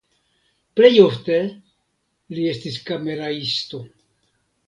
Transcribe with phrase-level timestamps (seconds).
[0.79, 1.35] Plej ofte
[2.37, 3.85] li estis kameraisto.